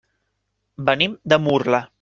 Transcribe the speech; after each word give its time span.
Venim 0.89 1.15
de 1.35 1.43
Murla. 1.49 1.87